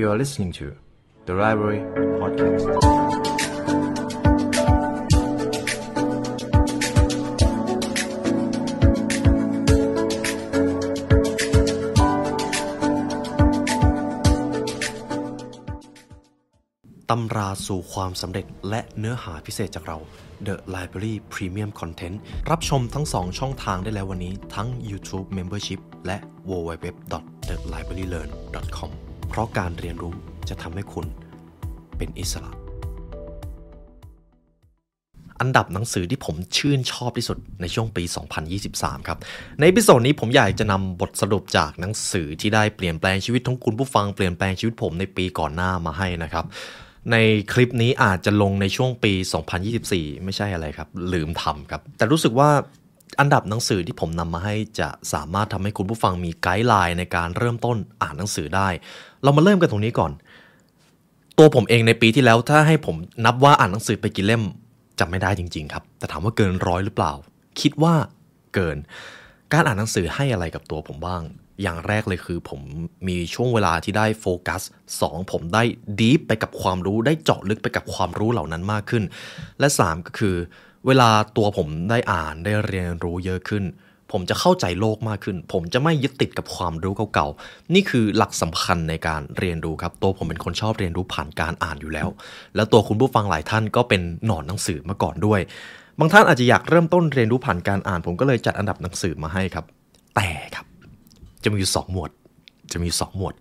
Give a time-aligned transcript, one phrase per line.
[0.00, 0.66] You are listening to
[1.24, 1.80] The Library
[2.20, 2.66] Podcast.
[17.10, 19.98] ตำราสู่ความสำเร็จและเนื้อหาพิเศษจากเรา
[20.46, 22.16] The Library Premium Content
[22.50, 26.18] รับชมทั้ง 2 ช่องทางได้แล้ววันนี้ทั้ง YouTube Membership และ
[26.50, 29.05] www.thelibrarylearn.com
[29.36, 30.14] ราะการเรียนรู้
[30.48, 31.06] จะทำให้คุณ
[31.98, 32.52] เป็นอิสระ
[35.40, 38.04] อันดับหนังสือที่ผมชื่นชอบที่สุดในช่วงปี
[38.56, 39.18] 2023 ครับ
[39.60, 46.44] ในพิโซดนี้ผมอยากจะนำบทสรุปจากหนังสือที่ได้เปลี่ยนแปลงชีวิตของคุณผู้ฟังเปลี่ยนแปลงชีวิตผมในปีก่อนหน้ามาให้นะครับ
[47.12, 47.16] ใน
[47.52, 49.12] คลิปนี้อาจจะลงในช่วงปี
[49.68, 52.50] 2024 ไม่ใช่อะไรครับ ลืมทำครับ แต่รู้สึกว่า
[53.18, 58.68] อันดับหนังสือที่ผมนำมาให้จะสามารถทำให้คุณผู้ฟังมีไกด์ไลน์ในการเริ่มต้นอ่านหนังสือได้
[59.22, 60.12] เรามาเริ่มกันตรงนี้ก่อน
[61.38, 64.42] ตัวผมเองในปีที่แล้วถ้าให้ผมนับว่าอ่านหนังสือไปกี่เล่ม
[65.00, 67.12] จำไม่ได้จริง ๆ ครับ แต่ถามว่าเกินร้อยหรือเปล่า
[67.60, 67.94] คิดว่า
[68.54, 68.78] เกิน
[69.52, 71.22] การอ่านหนังสือให้อะไรกับตัวผมบ้าง
[71.62, 72.60] อย่างแรกเลยคือผม
[73.08, 74.62] มีช่วงเวลาที่ได้โฟกัส
[75.00, 75.62] 2 ผมได้
[76.00, 79.04] ดีฟไปกับความรู้ได้เจาะลึกไปกับความรู้เหล่านั้นมากขึ้น
[79.60, 80.36] และ 3 ก็คือ
[80.86, 83.64] เวลาตัวผมได้อ่านได้เรียนรู้เยอะขึ้น
[84.12, 92.08] ผมจะเข้าใจโลกมากขึ้น ผมจะไม่ยึดติดกับความรู้เก่าๆ นี่คือหลักสำคัญในการเรียนรู้ครับ ตัวผมเป็นคนชอบเรียนรู้ผ่านการอ่านอยู่แล้ว
[92.54, 95.40] แล้วตัวคุณผู้ฟังหลายท่านก็เป็นหนอนหนังสือมาก่อนด้วย
[95.98, 99.64] บางท่านอาจจะอยากเริ่มต้นเรียนรู้ผ่านการอ่าน ผมก็เลยจัดอันดับหนังสือมาให้ครับ
[100.16, 100.66] แต่ครับ
[101.42, 102.10] จะมีอยู่สองหมวด
[102.72, 103.34] จะมีสองหมวด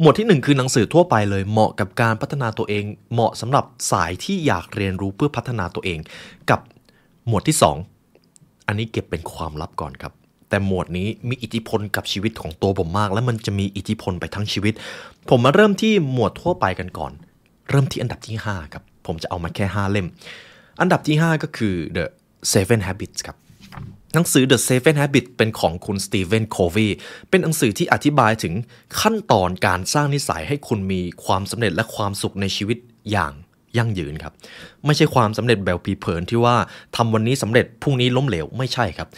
[0.00, 5.98] หมวดที่หนึ่งคือหนังสือทั่วไปเลยเหมาะกับการพัฒนาตัวเอง เหมาะสำหรับสายที่อยากเรียนรู้เพื่อพัฒนาตัวเอง
[6.50, 6.60] กับ
[7.30, 7.76] หมวดที่สอง
[8.66, 10.12] อันนี้เก็บเป็นความลับก่อนครับ
[10.48, 14.74] แต่หมวดนี้มีอิทธิพลกับชีวิตของตัวผมมาก และมันจะมีอิทธิพลไปทั้งชีวิต
[15.30, 17.12] ผมมาเริ่มที่หมวดทั่วไปกันก่อน
[17.70, 20.06] เริ่มที่อันดับที่ 5 ครับ ผมจะเอามาแค่ 5 เล่ม
[20.80, 22.04] อันดับที่ 5 ก็คือ The
[22.52, 23.36] Seven Habits ครับ
[24.14, 26.88] หนังสือ The Seven Habits เป็นของคุณสตีเวนโควี
[27.30, 28.54] เป็นหนังสือที่อธิบายถึง
[29.00, 32.78] ขั้นตอนการสร้างนิสัยให้คุณมีความสำเร็จและความสุขในชีวิต
[33.10, 33.32] อย่าง
[33.78, 34.32] ยั่งยืนครับ
[34.86, 36.56] ไม่ใช่ความสำเร็จแบบปีเผินที่ว่า
[36.96, 39.08] ทำวันนี้สำเร็จพรุ่งนี้ล้มเหลวไม่ใช่ครับ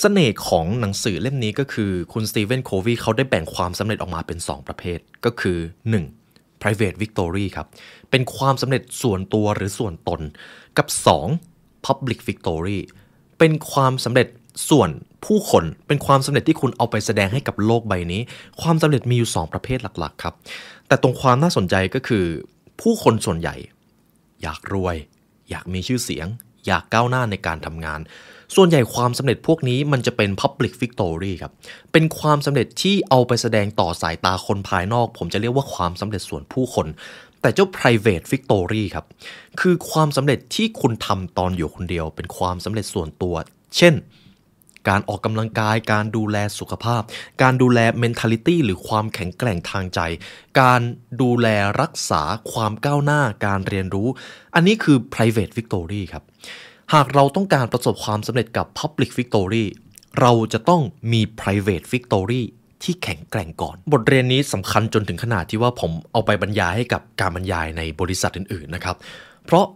[0.00, 5.58] เสน่ห์ของหนังสือเล่มนี้ก็คือคุณสตีเวนโควีเขาได้แบ่งความสำเร็จออกมาเป็น 2 ประเภทก็คือ
[6.10, 6.62] 1.
[6.62, 7.66] private victory ครับ
[8.10, 10.20] เป็นความสำเร็จส่วนตัวหรือส่วนตน
[10.78, 10.86] กับ
[11.36, 11.86] 2.
[11.86, 12.78] public victory
[13.38, 14.28] เป็นความสำเร็จ
[14.70, 14.90] ส่วน
[15.26, 18.20] ผู้คนเป็นความสำเร็จที่คุณเอาไปแสดงให้กับโลกใบนี้
[18.62, 20.34] ความสำเร็จมีอยู่ 2 ประเภทหลักๆ ครับ
[20.88, 22.24] แต่ตรงความน่าสนใจก็คือ
[22.80, 23.56] ผู้คนส่วนใหญ่
[24.42, 24.96] อยากรวย
[25.50, 26.26] อยากมีชื่อเสียง
[26.66, 28.00] อยากก้าวหน้าในการทำงาน
[28.54, 31.52] ส่วนใหญ่ความสำเร็จพวกนี้มันจะเป็น Public Victory ครับ
[31.92, 36.86] เป็นความสำเร็จที่เอาไปแสดงต่อสายตาคนภายนอก ผมจะเรียกว่าความสำเร็จส่วนผู้คน
[37.40, 39.06] แต่เจ้า private victory ครับ
[39.60, 43.34] คือความสำเร็จที่คุณทำตอนอยู่คนเดียว เป็นความสำเร็จส่วนตัว
[43.76, 43.94] เช่น
[44.88, 47.02] การออกกำลังกาย การดูแลสุขภาพ
[47.42, 50.00] การดูแล mentality หรือความแข็งแกร่งทางใจ
[50.60, 50.80] การ
[51.22, 51.46] ดูแล
[51.80, 54.08] รักษาความก้าวหน้าการเรียนรู้
[54.54, 56.24] อันนี้คือ private victory ครับ
[56.94, 59.64] หากเราต้องการประสบความสำเร็จกับ public victory
[60.20, 62.42] เราจะต้องมี private victory
[62.82, 68.96] ที่แข็งแกร่งก่อน บทเรียนนี้สำคัญจนถึงขนาดที่ว่าผมเอาไปบรรยายให้กับการบรรยายในบริษัทอื่นๆนะครับ
[69.46, 69.66] เพราะ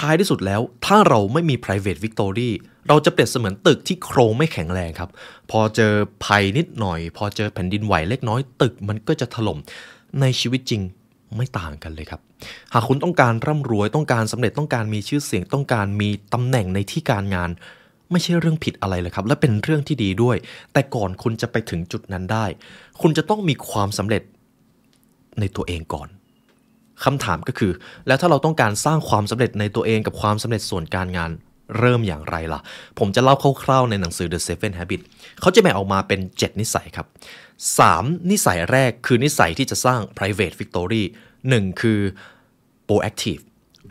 [0.00, 2.50] ท้ายที่สุดแล้ว ถ้าเราไม่มี private victory
[2.88, 5.10] เราจะเปรียบเสมือนตึกที่โครงไม่แข็งแรงครับ
[5.50, 5.92] พอเจอ
[6.24, 9.58] ภัยนิดหน่อย พอเจอแผ่นดินไหวเล็กน้อย ตึกมันก็จะถล่ม
[10.20, 10.82] ในชีวิตจริง
[11.36, 12.20] ไม่ต่างกันเลยครับ
[12.72, 17.50] หากคุณต้องการร่ำรวยต้องการสำเร็จต้องการมีชื่อเสียงต้องการมีตำแหน่งในที่การงาน
[18.10, 20.36] ไม่ใช่เรื่องผิดอะไรเลยครับ และเป็นเรื่องที่ดีด้วย
[20.72, 22.46] แต่ก่อนคุณจะไปถึงจุดนั้นได้
[23.00, 24.22] คุณจะต้องมีความสำเร็จ
[25.40, 26.08] ในตัวเองก่อน
[27.04, 27.72] คำถามก็คือ
[28.06, 31.30] แล้วถ้าเราต้องการสร้างความสำเร็จในตัวเองกับความสำเร็จส่วนการงาน
[31.78, 32.60] เริ่มอย่างไรล่ะ
[32.98, 35.04] ผมจะเล่าคร่าวๆในหนังสือ The Seven Habits
[35.40, 37.06] เขาจะแบ่งออกมาเป็น 7 นิสัยครับ
[37.68, 41.02] 3 นิสัยแรกคือนิสัยที่จะสร้าง private victory
[41.42, 42.00] 1 คือ
[42.88, 43.42] proactive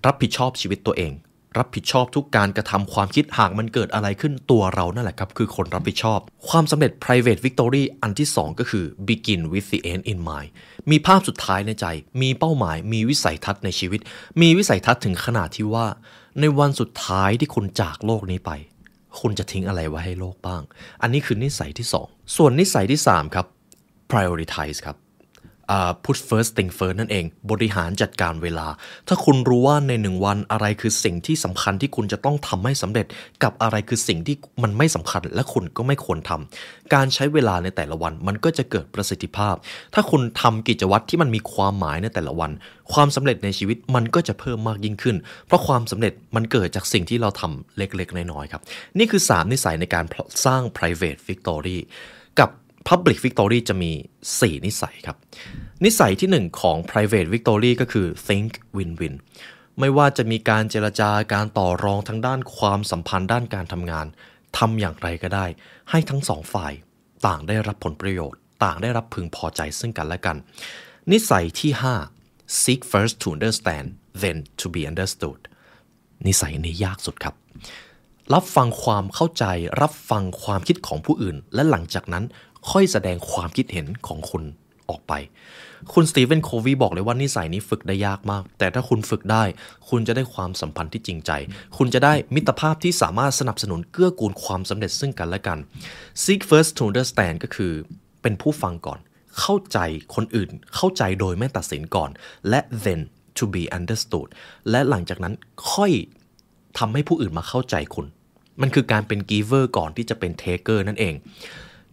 [0.05, 1.11] รับผิดชอบชีวิตตัวเอง
[1.57, 6.19] รับผิดชอบทุกการกระทำความคิดหากมันเกิดอะไรขึ้นตัวเรานั่นแหละครับ คือคนรับผิดชอบ
[6.49, 10.49] ความสำเร็จ private victory อันที่ 2 ก็คือ begin with the end in mind
[10.91, 11.85] มีภาพสุดท้ายในใจ
[12.21, 13.99] มีเป้าหมาย มีวิสัยทัศน์ในชีวิต
[14.41, 15.85] มีวิสัยทัศน์ถึงขนาดที่ว่า
[16.39, 18.51] ในวันสุดท้ายที่คุณจากโลกนี้ไป
[19.19, 20.61] คุณจะทิ้งอะไรไว้ให้โลกบ้าง
[21.01, 23.45] อันนี้คือนิสัยที่ 2 ส่วนนิสัยที่ 3 ครับ
[24.11, 24.97] prioritize ครับ
[26.03, 28.67] put first thing first นั่นเอง บริหารจัดการเวลา
[29.07, 33.05] ถ้าคุณรู้ว่าในหนึ่งวันอะไรคือสิ่งที่สำคัญที่คุณจะต้องทำให้สำเร็จ
[33.43, 39.55] กับอะไรคือสิ่งที่มันไม่สำคัญ และคุณก็ไม่ควรทำการใช้เวลาในแต่ละวันมันก็จะเกิดประสิทธิภาพ
[39.93, 42.51] ถ้าคุณทำกิจวัตรที่มันมีความหมายในแต่ละวัน
[42.93, 45.15] ความสำเร็จในชีวิตมันก็จะเพิ่มมากยิ่งขึ้น
[45.47, 48.61] เพราะความสำเร็จมันเกิดจากสิ่งที่เราทำเล็กๆน้อยๆครับ
[48.97, 50.05] นี่คือ 3 นิสัยในการ
[50.45, 51.79] สร้าง private victory
[52.39, 52.49] กับ
[52.89, 53.91] Public Victory จะมี
[54.29, 55.17] 4 นิสัยครับ
[55.85, 59.15] นิสัยที่ 1 ของ Private Victory ก็คือ think win-win
[59.79, 64.07] ไม่ว่าจะมีการเจรจาการต่อรองทั้งด้านความสัมพันธ์ด้านการทำงาน
[64.57, 65.45] ทำอย่างไรก็ได้
[65.89, 66.73] ให้ทั้งสองฝ่าย
[67.27, 70.37] ต่างได้รับผลประโยชน์ ต่างได้รับพึงพอใจซึ่งกันและกัน
[71.11, 71.71] นิสัยที่
[72.13, 73.87] 5 seek first to understand
[74.21, 75.39] then to be understood
[76.27, 77.35] นิสัยนี้ยากสุดครับ
[78.33, 79.45] รับฟังความเข้าใจ
[79.81, 82.23] รับฟังความคิดของผู้อื่น และหลังจากนั้น
[82.71, 84.43] ค่อยแสดงความคิดเห็นของคุณ
[84.89, 85.13] ออกไป
[85.93, 89.43] คุณสตีเวนโควีบอกเลยว่านิสัยนี้ฝึกได้ยากมาก แต่ถ้าคุณฝึกได้
[89.89, 91.31] คุณจะได้ความสัมพันธ์ที่จริงใจ
[91.77, 95.57] คุณจะได้มิตรภาพที่สามารถสนับสนุนเกื้อกูลความสำเร็จซึ่งกันและกัน
[96.23, 97.73] seek first to understand ก็คือ
[98.21, 98.99] เป็นผู้ฟังก่อน
[99.39, 99.79] เข้าใจ
[100.15, 102.09] คนอื่น เข้าใจโดยไม่ตัดสินก่อน
[102.49, 103.01] และ then
[103.37, 104.27] to be understood
[104.69, 105.33] และหลังจากนั้น
[105.71, 105.91] ค่อย
[106.77, 108.05] ทำให้ผู้อื่นมาเข้าใจคุณ
[108.61, 111.13] มันคือการเป็น giver ก่อนที่จะเป็น taker นั่นเอง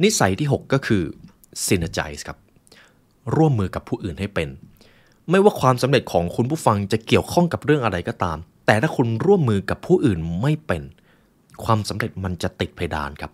[0.04, 1.02] นิสัยที่ 6 ก็คือ
[1.66, 2.38] synergize ครับ
[3.36, 4.48] ร่วมมือกับผู้อื่นให้เป็น
[5.30, 10.82] ไม่ว่าความสำเร็จของคุณผู้ฟังจะเกี่ยวข้องกับเรื่องอะไรก็ตาม แต่ถ้าคุณร่วมมือกับผู้อื่นไม่เป็น
[11.64, 13.32] ความสำเร็จมันจะติดเพดานครับ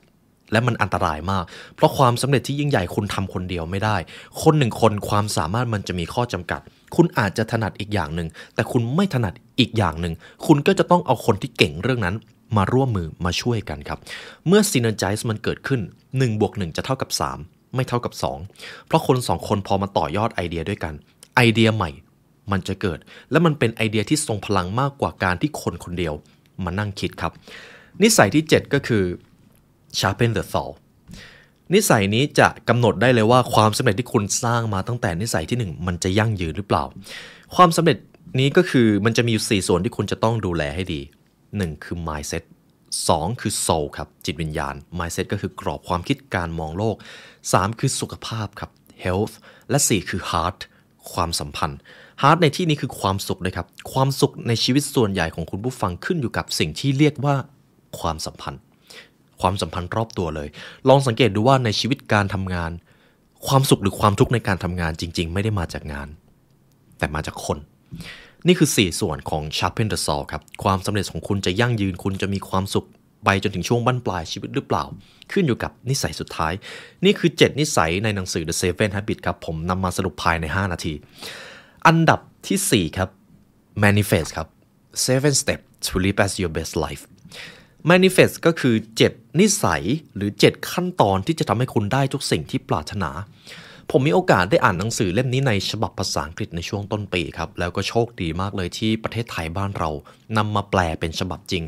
[0.52, 1.44] และมันอันตรายมาก
[1.76, 3.96] เพราะความสำเร็จที่ยิ่งใหญ่คุณทำคนเดียวไม่ได้
[4.42, 6.60] คนหนึ่งคนความสามารถมันจะมีข้อจำกัด
[6.96, 10.14] คุณอาจจะถนัดอีกอย่างหนึ่งแต่คุณไม่ถนัดอีกอย่างหนึ่ง
[10.46, 12.16] คุณก็จะต้องเอาคนที่เก่งเรื่องนั้น
[12.56, 13.98] มาร่วมมือมาช่วยกันครับ
[14.46, 17.10] เมื่อ synergize มันเกิดขึ้น1บวก1จะเท่ากับ
[17.42, 18.12] 3 ไม่เท่ากับ
[18.50, 20.94] 2 เพราะคน 2 คนพอมาต่อยอดไอเดียด้วยกัน
[21.36, 21.90] ไอเดียใหม่
[22.52, 22.98] มันจะเกิด
[23.30, 26.14] และมันเป็นไอเดียที่ทรงพลังมากกว่าการที่คนคนเดียว
[26.64, 27.32] มานั่งคิดครับ
[28.02, 29.04] นิสัยที่ 7 ก็คือ
[29.98, 30.68] sharpen the saw
[31.74, 36.84] นิสัยนี้จะกำหนดได้เลยว่าความสำเร็จที่คุณสร้างมาตั้งแต่นิสัยที่ 1 มันจะยั่งยืนหรือเปล่า
[37.56, 37.98] ความสำเร็จ
[38.40, 41.00] นี้ก็คือมันจะมีอยู่4ส่วนที่คุณจะต้องดูแลให้ดี
[41.56, 42.44] 1 คือ mindset
[42.92, 46.96] 2 คือ soul ครับ จิตวิญญาณ mindset ก็คือกรอบความคิดการมองโลก
[47.42, 48.70] 3 คือสุขภาพครับ
[49.04, 49.34] health
[49.70, 50.58] และ 4 คือ heart
[51.12, 51.78] ความสัมพันธ์
[52.22, 57.34] heart ในที่นี้คือความสุขนะครับ ความสุขในชีวิตส่วนใหญ่ของคุณผู้ฟังขึ้นอยู่กับสิ่งที่เรียกว่า
[58.00, 58.60] ความสัมพันธ์
[59.40, 60.48] ความสัมพันธ์รอบตัวเลย
[60.88, 62.70] ลองสังเกตดูว่าในชีวิตการทำงาน
[63.46, 66.08] ความสุขหรือความทุกข์ในการทำงานจริง ๆ ไม่ได้มาจากงาน
[66.98, 67.58] แต่มาจากคน
[68.46, 72.86] นี่คือ 4 ส่วนของ Sharpen the Saw ครับ ความสำเร็จของคุณจะยั่งยืนคุณจะมีความสุข
[73.24, 74.84] ไปจนถึงช่วงบั้นปลายชีวิตหรือเปล่า
[75.32, 76.52] ขึ้นอยู่กับนิสัยสุดท้าย
[77.04, 80.94] นี่คือ 7 นิสัยในหนังสือ The Seven Habits ครับ ผมนำมาสรุปภายใน 5 นาที
[81.86, 83.08] อันดับที่ 4 ครับ
[83.84, 84.48] Manifest ครับ
[85.06, 87.02] Seven Steps to Live as Your Best Life
[87.90, 88.74] Manifest ก็คือ
[89.08, 89.82] 7 นิสัย
[90.16, 93.10] หรือ 7 ขั้นตอนที่จะทำให้คุณได้ทุกสิ่งที่ปรารถนา
[93.94, 99.90] ผมมีโอกาสได้อ่านหนังสือเล่มนี้ในฉบับภาษาอังกฤษในช่วงต้นปีครับ แล้วก็โชคดีมากเลยที่ประเทศไทยบ้านเรา
[100.36, 101.62] นำมาแปลเป็นฉบับจริง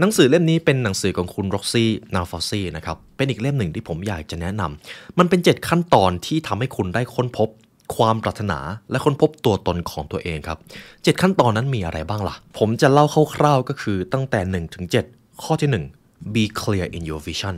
[0.00, 7.48] หนังสือเล่มนี้เป็นหนังสือของคุณ Roxie Nafousi นะครับ เป็นอีกเล่มหนึ่งที่ผมอยากจะแนะนำมันเป็น 7 ขั้นตอนที่ทำให้คุณได้ค้นพบ
[7.96, 8.58] ความปรารถนา
[8.90, 10.58] และค้นพบตัวตนของตัวเองครับ
[10.92, 13.04] 7 ขั้นตอนนั้นมีอะไรบ้างล่ะ ผมจะเล่า
[13.34, 14.84] คร่าวๆก็คือตั้งแต่1ถึง
[15.14, 15.70] 7ข้อที่
[16.02, 17.56] 1 be clear in your vision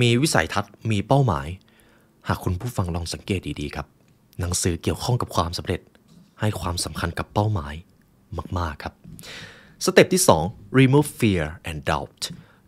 [0.00, 1.48] มีวิสัยทัศน์มีเป้าหมาย
[2.28, 3.86] หากคุณผู้ฟังลองสังเกตดีๆครับ
[4.40, 5.80] หนังสือเกี่ยวข้องกับความสำเร็จ
[6.40, 7.74] ให้ความสำคัญกับเป้าหมาย
[8.58, 8.94] มาก ๆ ครับ
[9.84, 12.22] สเต็ปที่ 2 remove fear and doubt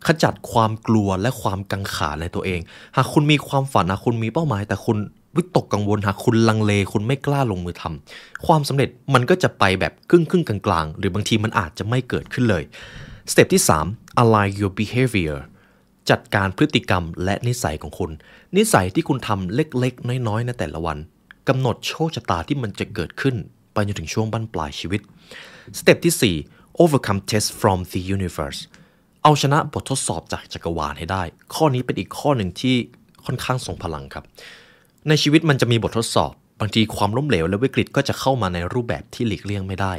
[0.06, 2.60] ขจัดความกลัวและความกังขาในตัวเอง
[2.96, 4.98] หากคุณมีความฝันหากคุณมีเป้าหมาย แต่คุณ
[5.36, 12.62] วิตกกังวลหากคุณลังเลคุณไม่กล้าลงมือทำความสำเร็จมันก็จะไปแบบครึ่งครึ่งกลางๆ หรือบางทีมันอาจจะไม่เกิดขึ้นเลย
[13.30, 15.38] step ที่ 3 align your behavior
[16.10, 18.10] จัดการพฤติกรรมและนิสัยของคุณ
[18.56, 20.98] นิสัยที่คุณทำเล็กๆ น้อยๆ ในแต่ละวัน
[21.48, 23.36] กำหนดโชคชะตาที่มันจะเกิดขึ้น
[23.72, 25.00] ไปจนถึงช่วงบั้นปลายชีวิต
[25.78, 28.60] step ที่ 4 overcome test from the universe
[29.22, 31.22] เอาชนะบททดสอบจากจักรวาลให้ได้
[31.54, 32.76] ข้อนี้เป็นอีกข้อหนึ่งที่
[33.24, 34.24] ค่อนข้างทรงพลังครับ
[35.08, 39.92] ในชีวิตมันจะมีบททดสอบ บางทีความล้มเหลวและวิกฤตก็จะเข้ามาในรูปแบบที่หลีกเลี่ยงไม่ได้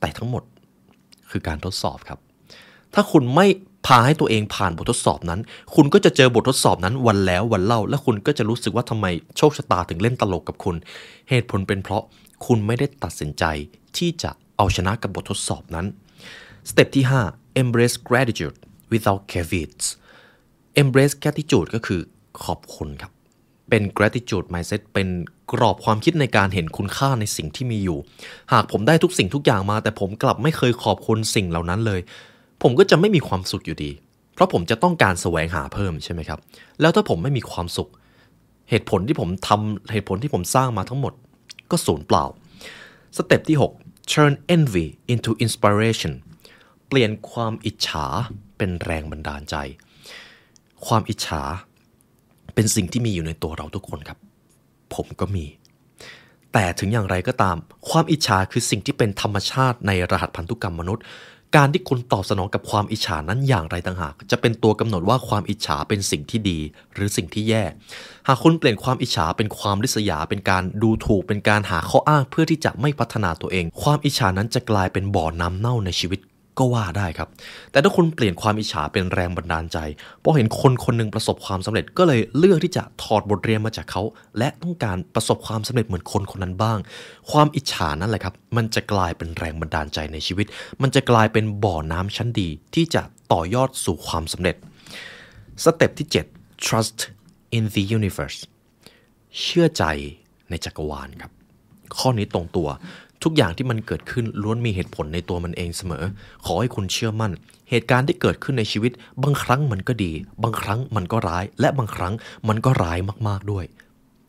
[0.00, 0.42] แต่ทั้งหมด
[1.30, 2.18] คือการทดสอบครับ
[2.94, 3.46] ถ้าคุณไม่
[3.86, 5.40] พาให้ตัวเองผ่านบททดสอบนั้น
[5.74, 9.06] คุณก็จะเจอบททดสอบนั้นวันแล้ววันเล่า และคุณก็จะรู้สึกว่าทำไม
[9.36, 10.76] โชคชะตาถึงเล่นตลกกับคุณ
[11.28, 12.04] เหตุผลเป็นเพราะ
[12.46, 13.44] คุณไม่ได้ตัดสินใจ
[13.96, 15.86] ที่จะเอาชนะกับบททดสอบนั้น
[16.70, 18.56] สเต็ปที่ 5 embrace gratitude
[18.92, 19.86] without caveats
[20.82, 22.00] embrace gratitude ก็คือ
[22.44, 23.12] ขอบคุณครับ
[23.68, 25.08] เป็น gratitude mindset เป็น
[25.52, 27.98] กรอบความคิดในการเห็นคุณค่าในสิ่งที่มีอยู่
[28.52, 32.00] หากผมได้ทุกสิ่งทุกอย่างมา แต่ผมกลับไม่เคยขอบคุณสิ่งเหล่านั้นเลย
[32.62, 33.90] ผมก็จะไม่มีความสุขอยู่ดี
[34.34, 36.38] เพราะผมจะต้องการแสวงหาเพิ่มใช่ไหมครับ
[36.80, 37.90] แล้วถ้าผมไม่มีความสุข
[38.70, 41.12] เหตุผลที่ผมทำเหตุผลที่ผมสร้างมาทั้งหมด
[41.70, 42.24] ก็สูญเปล่า
[43.16, 46.12] สเต็ปที่ 6 turn envy into inspiration
[46.88, 48.06] เปลี่ยนความอิจฉา
[48.56, 49.56] เป็นแรงบันดาลใจ
[50.86, 51.42] ความอิจฉา
[52.54, 54.18] เป็นสิ่งที่มีอยู่ในตัวเราทุกคนครับ
[54.94, 55.44] ผมก็มี
[56.52, 57.56] แต่ถึงอย่างไรก็ตาม
[57.90, 61.04] ความอิจฉาคือสิ่งที่เป็นธรรมชาติในรหัสพันธุกรรมมนุษย์
[61.56, 66.58] การที่คุณตอบสนองกับความอิจฉานั้นอย่างไรต่างหาก จะเป็นตัวกำหนดว่าความอิจฉาเป็นสิ่งที่ดี
[66.94, 67.64] หรือสิ่งที่แย่
[68.28, 76.20] หากคุณเปลี่ยนความอิจฉาเป็นความริษยา เป็นการดูถูก เป็นการหาข้ออ้างเพื่อที่จะไม่พัฒนาตัวเอง ความอิจฉานั้นจะกลายเป็นบ่อน้ำเน่าในชีวิต
[76.58, 77.28] ก็ว่าได้ครับ
[77.70, 79.78] แต่ถ้าคุณเปลี่ยนความอิจฉาเป็นแรงบันดาลใจ
[80.22, 84.02] พอเห็นคนคนหนึ่งประสบความสำเร็จก็เลยเลือกที่จะถอดบทเรียนมาจากเขา
[84.38, 86.78] และต้องการประสบความสำเร็จเหมือนคนคนนั้นบ้าง
[87.30, 90.46] ความอิจฉานั่นแหละครับ มันจะกลายเป็นแรงบันดาลใจในชีวิต
[90.82, 93.02] มันจะกลายเป็นบ่อน้ำชั้นดี ที่จะ
[93.32, 94.56] ต่อยอดสู่ความสำเร็จ
[95.64, 96.98] สเต็ปที่ 7 trust
[97.56, 98.38] in the universe
[99.40, 99.84] เชื่อใจ
[100.50, 101.32] ในจักรวาลครับ
[101.98, 102.68] ข้อนี้ตรงตัว
[103.24, 106.04] ทุกอย่างที่มันเกิดขึ้นล้วนมีเหตุผลในตัวมันเองเสมอ
[106.44, 107.32] ขอให้คุณเชื่อมั่น
[107.70, 110.12] เหตุการณ์ที่เกิดขึ้นในชีวิต บางครั้งมันก็ดี
[110.42, 112.14] บางครั้งมันก็ร้าย และบางครั้ง
[112.48, 112.98] มันก็ร้าย
[113.28, 113.64] มากๆด้วย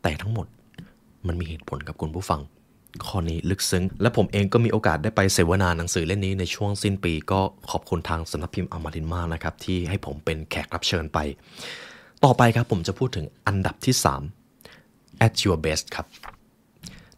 [0.03, 0.48] แต่ทั้งหมด
[1.27, 2.41] มันมีเหตุผลกับคุณผู้ฟัง
[3.05, 7.39] ข้อนี้ลึกซึ้ง และผมเองก็มีโอกาสได้ไปเสวนาหนังสือเล่มนี้ในช่วงสิ้นปี ก็
[7.71, 11.19] ขอบคุณทางสำนักพิมพ์อมรินมากนะครับที่ให้ผมเป็นแขกรับเชิญไป
[12.24, 13.95] ต่อไปครับผมจะพูดถึงอันดับที่
[14.60, 16.05] 3 at your best ครับ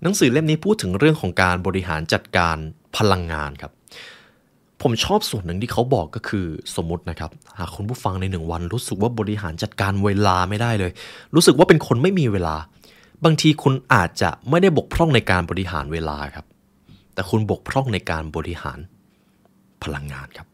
[0.04, 2.58] หนังสือเล่มนี้พูดถึงเรื่องของการบริหารจัดการ
[2.98, 3.72] พลังงานครับ
[4.82, 6.46] ผมชอบส่วนหนึ่งที่เขาบอกก็คือ
[6.76, 10.92] สมมตินะครับ หากคุณผู้ฟังในหนึ่งวันรู้สึกว่าบริหารจัดการเวลาไม่ได้เลย
[11.36, 12.56] รู้สึกว่าเป็นคนไม่มีเวลา
[13.26, 16.46] บางทีคุณอาจจะไม่ได้บกพร่องในการบริหารเวลาครับ
[17.14, 18.80] แต่คุณบกพร่องในการบริหาร
[19.84, 20.48] พลังงานครับ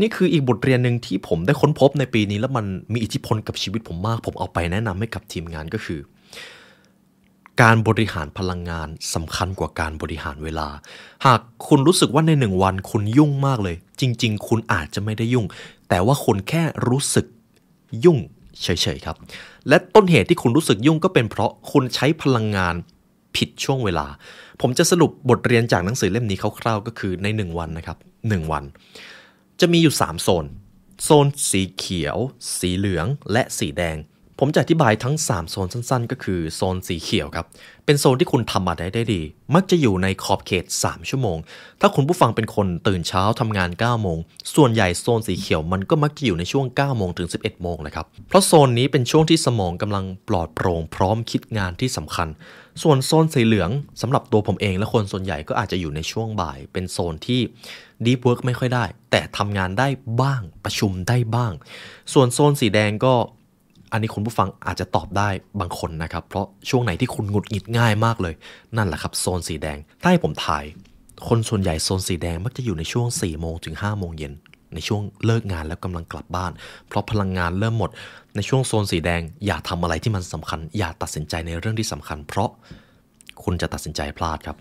[0.00, 6.00] นี่คืออีกบทเรียนหนึ่งที่ผมได้ค้นพบในปีนี้แล้วมันมีอิทธิพลกับชีวิตผมมาก ผมเอาไปแนะนำให้กับทีมงานก็คือ
[7.62, 10.68] การบริหารพลังงานสำคัญกว่าการบริหารเวลา
[11.26, 15.46] หากคุณรู้สึกว่าในหนึ่งวันคุณยุ่งมากเลย จริง ๆ คุณอาจจะไม่ได้ยุ่ง
[15.88, 17.26] แต่ว่าคุณแค่รู้สึก
[18.04, 18.18] ยุ่ง
[18.62, 19.16] เฉยๆครับ
[19.68, 22.74] และต้นเหตุที่คุณรู้สึกยุ่งก็เป็นเพราะคุณใช้พลังงาน
[23.36, 24.06] ผิดช่วงเวลา
[24.60, 28.64] ผมจะสรุปบทเรียนจากหนังสือเล่มนี้คร่าวๆก็คือใน 1 วันนะครับ 1 วัน
[29.60, 30.44] จะมีอยู่ 3 โซน
[31.04, 32.16] โซนสีเขียว
[32.58, 33.96] สีเหลือง และสีแดง
[34.42, 37.46] ผมจะอธิบายทั้ง 3 โซนสั้นๆ ก็คือโซนสีเขียวครับ
[37.86, 39.22] เป็นโซนที่คุณทำมาได้ได้ดี
[39.54, 41.38] มักจะอยู่ในขอบเขต 3 ชั่วโมง
[41.80, 44.18] ถ้าคุณผู้ฟังเป็นคนตื่นเช้าทำงาน 9 โมง
[44.54, 52.28] ส่วนใหญ่โซนสีเขียวมันก็มักจะอยู่ในช่วง 9 โมงถึง 11 โมงนะครับ เพราะโซนนี้เป็นช่วงที่สมองกำลังปลอดโปร่งพร้อมคิดงานที่สำคัญ
[52.82, 53.70] ส่วนโซนสีเหลือง
[54.00, 57.40] สำหรับตัวผมเองและคนส่วนใหญ่ก็อาจจะอยู่ในช่วงบ่าย เป็นโซนที่
[58.04, 59.88] deep work ไม่ค่อยได้ แต่ทำงานได้
[60.22, 61.52] บ้างประชุมได้บ้าง
[62.12, 63.14] ส่วนโซนสีแดงก็
[63.92, 65.28] อันนี้คุณผู้ฟังอาจจะตอบได้
[65.60, 68.34] บางคนนะครับ เพราะช่วงไหนที่คุณหงุดหงิดง่ายมากเลย
[68.76, 70.64] นั่นแหละครับโซนสีแดง ถ้าให้ผมทาย
[71.28, 74.32] คนส่วนใหญ่โซนสีแดงมักจะอยู่ในช่วง4ี่โมงถึง5้าโมงเย็น
[74.74, 76.52] ในช่วงเลิกงานแล้วกำลังกลับบ้าน
[76.88, 77.90] เพราะพลังงานเริ่มหมด
[78.36, 82.50] ในช่วงโซนสีแดง อย่าทำอะไรที่มันสำคัญ อย่าตัดสินใจในเรื่องที่สำคัญ เพราะ
[83.44, 84.56] คุณจะตัดสินใจพลาดครับ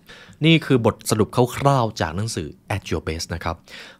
[0.45, 3.55] นี่คือบทสรุปคร่าวๆจากหนังสือ At Your Best นะครับ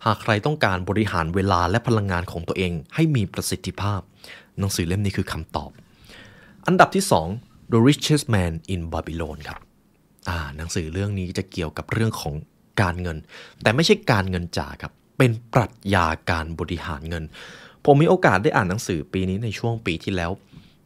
[0.05, 4.01] หากใครต้องการบริหารเวลาและพลังงานของตัวเองให้มีประสิทธิภาพ
[4.59, 5.71] หนังสือเล่มนี้คือคำตอบ
[6.67, 7.05] อันดับที่
[7.39, 9.59] 2 The Richest Man in Babylon ครับ
[10.29, 12.33] อ่าหนังสือเรื่องนี้จะเกี่ยวกับเรื่องของ
[12.81, 13.17] การเงิน
[13.61, 17.23] แต่ไม่ใช่การเงินจ่าครับ เป็นปรัชญาการบริหารเงิน
[17.85, 20.31] ผมมีโอกาสได้อ่านหนังสือปีนี้ในช่วงปีที่แล้ว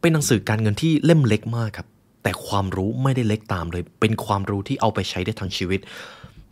[0.00, 1.88] เป็นหนังสือการเงินที่เล่มเล็กมากครับ
[2.22, 5.80] แต่ความรู้ไม่ได้เล็กตามเลย เป็นความรู้ที่เอาไปใช้ได้ทั้งชีวิต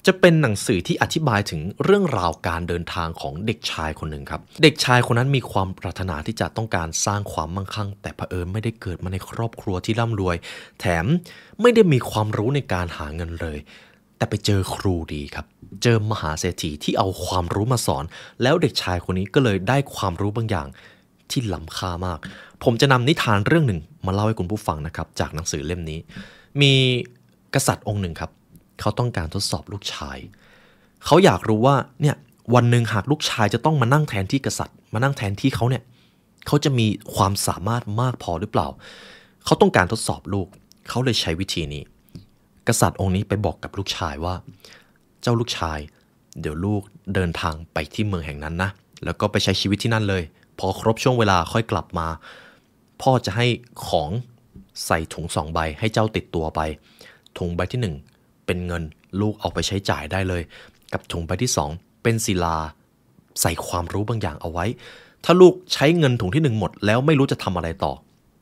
[0.06, 10.36] จะเป็นหนังสือที่อธิบายถึงเรื่องราวการเดินทางของเด็กชายคนหนึ่งครับ เด็กชายคนนั้นมีความปรารถนาที่จะต้องการสร้างความมั่งคั่ง แต่เผอิญไม่ได้เกิดมาในครอบครัวที่ร่ำรวย
[10.80, 11.06] แถม
[11.60, 13.58] ไม่ได้มีความรู้ในการหาเงินเลย
[14.16, 15.46] แต่ไปเจอครูดีครับ
[15.82, 18.04] เจอมหาเศรษฐีที่เอาความรู้มาสอน
[18.42, 20.68] แล้วเด็กชายคนนี้ก็เลยได้ความรู้บางอย่าง
[21.30, 22.18] ที่ล้ำค่ามาก
[22.64, 25.98] ผมจะนำนิทานเรื่องหนึ่งมาเล่าให้คุณผู้ฟังนะครับจากหนังสือเล่มนี้
[26.60, 26.72] มี
[27.54, 28.30] กษัตริย์องค์หนึ่งครับ
[28.82, 30.18] เขาต้องการทดสอบลูกชาย
[31.04, 32.16] เขาอยากรู้ว่าเนี่ย
[32.54, 35.82] วันหนึ่งหากลูกชายจะต้องมานั่งแทนที่กษัตริย์ มานั่งแทนที่เขาเนี่ย
[36.46, 38.68] เขาจะมีความสามารถมากพอหรือเปล่า
[39.44, 40.46] เขาต้องการทดสอบลูก
[40.88, 41.82] เขาเลยใช้วิธีนี้
[42.68, 44.34] กษัตริย์องค์นี้ไปบอกกับลูกชายว่า
[45.22, 45.78] เจ้าลูกชาย
[46.40, 46.82] เดี๋ยวลูก
[47.14, 48.70] เดินทางไปที่เมืองแห่งนั้นนะ
[49.04, 50.22] แล้วก็ไปใช้ชีวิตที่นั่นเลย
[50.58, 52.08] พอครบช่วงเวลาค่อยกลับมา
[53.02, 53.46] พ่อจะให้
[53.86, 54.10] ของ
[54.86, 56.60] ใส่ถุงสองใบให้เจ้าติดตัวไป
[57.38, 57.94] ถุงใบที่หนึ่ง
[58.52, 58.84] เป็นเงิน
[59.20, 60.42] ลูกเอาไปใช้จ่ายได้เลย
[60.92, 61.70] กับถุงใบที่สอง
[62.02, 62.56] เป็นศิลา
[63.40, 64.64] ใส่ความรู้บางอย่างเอาไว้
[65.24, 67.92] ถ้าลูกใช้เงินถุงที่หนึ่งหมด แล้วไม่รู้จะทำอะไรต่อ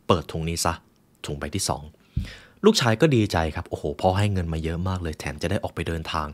[0.09, 0.73] เปิดถุงนี้ซะ
[1.26, 1.83] ถุงใบที่สอง
[2.64, 6.26] ลูกชายก็ดีใจครับ โอ้โห พ่อให้เงินมาเยอะมากเลย แถมจะได้ออกไปเดินทาง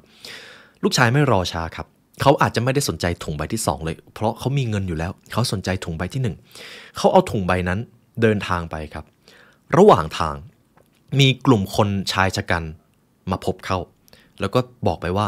[0.83, 1.87] ลูกชายไม่รอช้าครับ
[2.23, 6.37] เขาอาจจะไม่ได้สนใจถุงใบที่สองเลย เพราะเขามีเงินอยู่แล้ว เขาสนใจถุงใบที่หนึ่ง
[6.97, 7.79] เขาเอาถุงใบนั้น
[8.23, 9.05] เดินทางไปครับ
[9.77, 10.35] ระหว่างทาง
[11.19, 12.65] มีกลุ่มคนชายชะกัน
[13.31, 13.79] มาพบเข้า
[14.41, 15.27] แล้วก็บอกไปว่า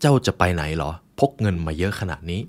[0.00, 0.90] เจ้าจะไปไหนเหรอ
[1.20, 2.40] พกเงินมาเยอะขนาดนี้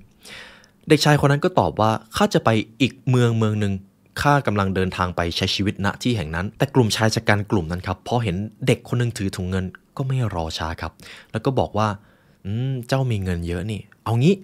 [0.88, 2.50] เด็กชายคนนั้นก็ตอบว่าข้าจะไป
[2.82, 3.74] อีกเมืองเมืองหนึ่ง
[4.22, 8.36] ข้ากำลังเดินทางไปใช้ชีวิตณที่แห่งนั้น แต่กลุ่มชายชะกันกลุ่มนั้นครับพอเห็น
[8.68, 9.66] เด็กคนนึงถือถุงเงิน
[9.98, 10.92] ก็ไม่รอช้าครับ
[11.32, 11.88] แล้วก็บอกว่า
[12.46, 12.52] อื
[12.88, 14.36] เจ้ามีเงินเยอะนี่ เอางี้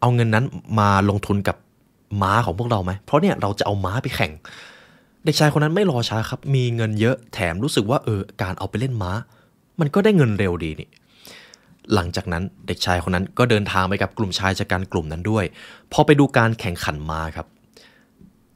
[0.00, 0.44] เอาเงินนั้น
[0.78, 1.56] มาลงทุนกับ
[2.22, 4.32] ม้าของพวกเราไหม เพราะเนี่ยเราจะเอาม้าไปแข่ง
[5.26, 9.12] เด็กชายคนนั้นไม่รอช้าครับ มีเงินเยอะแถมรู้สึกว่าเออการเอาไปเล่นม้า
[9.80, 10.88] มันก็ได้เงินเร็วดีนี่
[11.94, 15.44] หลังจากนั้นเด็กชายคนนั้นก็เดินทางไปกับกลุ่มชายชะกันกลุ่มนั้นด้วย
[15.92, 17.46] พอไปดูการแข่งขันม้าครับ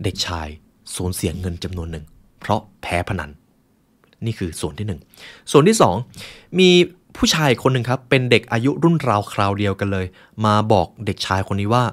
[0.05, 0.49] เด็กชาย
[0.95, 2.05] สูญเสียเงินจำนวนหนึ่ง
[2.41, 3.31] เพราะแพ้พนัน
[4.25, 5.01] นี่คือส่วนที่หนึ่ง
[5.51, 5.97] ส่วนที่สอง
[6.59, 6.69] มี
[7.17, 10.07] ผู้ชายคนหนึ่งครับ เป็นเด็กอายุรุ่นราวคราวเดียวกันเลย
[10.45, 11.85] มาบอกเด็กชายคนนี้ว่า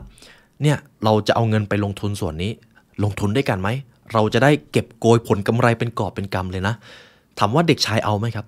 [0.62, 2.52] เนี่ยเราจะเอาเงินไปลงทุนส่วนนี้
[3.04, 3.70] ลงทุนด้วยกันไหม
[4.14, 6.74] เราจะได้เก็บโกยผลกำไรเป็นกอบเป็นกำเลยนะ
[7.40, 8.46] ถามว่าเด็กชายเอาไหมครับ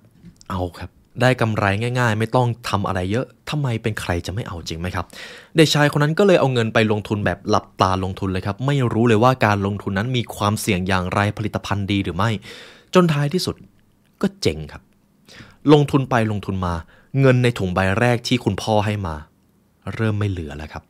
[0.50, 0.90] เอาครับ
[1.20, 1.64] ได้กำไร
[2.00, 5.04] ง่าย ๆ ไม่ต้องทำอะไรเยอะทำไมเป็นใครจะไม่เอาจริงไหมครับ
[5.56, 12.30] เด็กชายคนนั้นก็เลยเอาเงินไปลงทุนแบบหลับตาลงทุนเลยครับ ไม่รู้เลยว่าการลงทุนนั้นมีความเสี่ยงอย่างไรผลิตภัณฑ์ดีหรือไม่
[12.94, 13.56] จนท้ายที่สุด
[14.22, 14.82] ก็เจ๋งครับ
[15.72, 16.74] ลงทุนไปลงทุนมา
[17.20, 19.14] เงินในถุงใบแรกที่คุณพ่อให้มา
[19.94, 20.82] เริ่มไม่เหลือแล้วครับ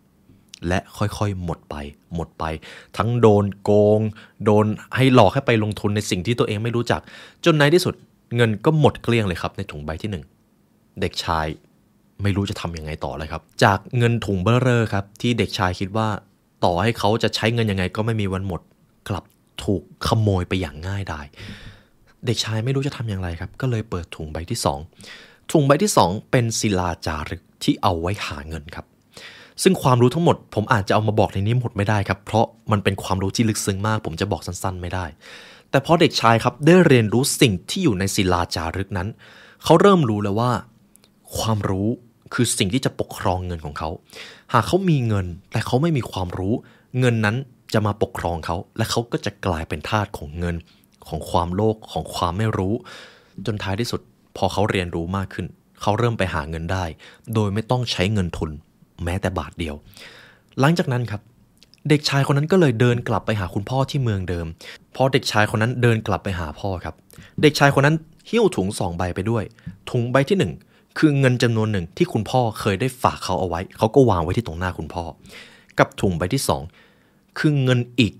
[0.69, 1.77] และค่อยๆ หมดไป
[2.15, 2.45] หมดไป
[2.97, 4.01] ทั้งโดนโกง
[4.45, 7.01] โดนให้หลอกให้ไปลงทุนในสิ่งที่ตัวเองไม่รู้จัก
[7.45, 7.95] จนในที่สุด
[8.37, 10.11] เงินก็หมดเกลี้ยงเลยครับในถุงใบที่
[10.57, 11.47] 1 เด็กชาย
[12.23, 16.09] ไม่รู้จะทำยังไงต่อเลยครับ จากเงินถุงเบอร์เรอครับ ที่เด็กชายคิดว่า
[16.65, 18.61] ต่อให้เขาจะใช้เงินยังไงก็ไม่มีวันหมด
[19.09, 19.25] กลับ
[19.65, 21.27] ถูกขโมยไปอย่างง่ายดาย
[22.27, 24.59] เด็กชายไม่รู้จะทำอย่างไรครับ ก็เลยเปิดถุงใบที่
[25.05, 28.87] 2 ถุงใบที่ 2 เป็นศิลาจารึกที่เอาไว้หาเงินครับ
[29.63, 35.05] ซึ่งความรู้ทั้งหมดผมอาจจะเอามาบอกในนี้หมดไม่ได้ครับ เพราะมันเป็นความรู้ที่ลึกซึ้งมาก ผมจะบอกสั้นๆไม่ได้
[35.71, 39.09] แต่พอเด็กชายครับได้เรียนรู้สิ่งที่อยู่ในศิลาจารึกนั้น
[39.65, 40.51] เขาเริ่มรู้แล้วว่า
[41.39, 41.89] ความรู้
[42.35, 43.91] คือสิ่งที่จะปกครองเงินของเขา
[44.53, 46.55] หากเขามีเงิน แต่เขาไม่มีความรู้
[47.01, 47.37] เงินนั้น
[47.75, 50.57] จะมาปกครองเขา และเขาก็จะกลายเป็นทาสของเงิน
[51.09, 52.75] ของความโลภของความไม่รู้
[53.47, 54.01] จนท้ายที่สุด
[54.37, 55.47] พอเขาเรียนรู้มากขึ้น
[55.83, 56.85] เขาเริ่มไปหาเงินได้
[57.35, 58.51] โดยไม่ต้องใช้เงินทุน
[59.05, 59.75] แม้แต่บาทเดียว
[60.61, 61.21] หลังจากนั้นครับ
[61.89, 64.47] เด็กชายคนนั้นก็เลยเดินกลับไปหาคุณพ่อที่เมืองเดิม
[64.97, 66.95] พอเด็กชายคนนั้นเดินกลับไปหาพ่อครับ
[67.43, 67.97] เด็กชายคนนั้น
[68.31, 69.45] หิ้วถุงสองใบไปด้วย
[69.91, 70.53] ถุงใบที่หนึ่ง
[70.99, 75.05] คือเงินจำนวนหนึ่งที่คุณพ่อเคยได้ฝากเขาเอาไว้ เขาก็วางไว้ที่ตรงหน้าคุณพ่อ
[75.79, 76.63] กับถุงใบที่สอง
[77.39, 78.13] คือเงินอีก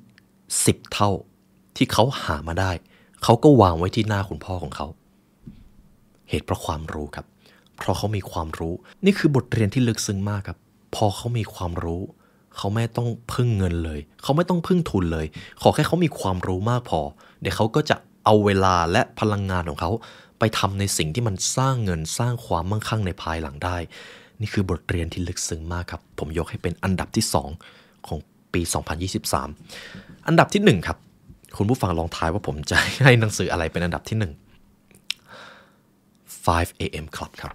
[0.67, 1.11] สิบเท่า
[1.77, 2.71] ที่เขาหามาได้
[3.25, 4.87] เขาก็วางไว้ที่หน้าคุณพ่อของเขา
[6.29, 7.27] เหตุเพราะความรู้ครับ
[7.77, 10.59] เพราะเขามีความรู้ นี่คือบทเรียนที่ลึกซึ้งมากครับ
[10.95, 12.03] พอเขามีความรู้
[12.57, 15.27] เขาไม่ต้องพึ่งเงินเลย เขาไม่ต้องพึ่งทุนเลย
[15.63, 17.01] ขอแค่เขามีความรู้มากพอ
[17.41, 19.91] เดี๋ยวเขาก็จะเอาเวลาและพลังงานของเขา
[20.39, 23.77] ไปทำในสิ่งที่มันสร้างเงินสร้างความมั่งคั่งในภายหลังได้
[24.41, 27.25] นี่คือบทเรียนที่ลึกซึ้งมากครับ ผมยกให้เป็นอันดับที่
[27.67, 28.19] 2 ของ
[28.53, 28.63] ปี
[29.45, 30.99] 2023 อันดับที่ 1 ครับ
[31.57, 34.23] คุณผู้ฟังลองทายว่าผมจะให้หนังสืออะไรเป็นอันดับที่ 1
[36.47, 37.07] 5 a.m.
[37.17, 37.55] Club ครับ